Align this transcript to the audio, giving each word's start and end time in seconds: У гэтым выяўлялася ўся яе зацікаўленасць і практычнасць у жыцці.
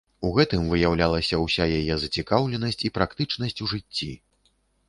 У 0.27 0.29
гэтым 0.37 0.63
выяўлялася 0.71 1.41
ўся 1.43 1.67
яе 1.79 1.93
зацікаўленасць 2.05 2.81
і 2.91 2.93
практычнасць 2.99 3.63
у 3.67 3.73
жыцці. 3.75 4.13